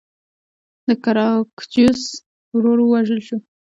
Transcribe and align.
د 0.87 0.89
ګراکچوس 1.03 2.03
ورور 2.55 2.79
ووژل 2.83 3.19
شو. 3.27 3.37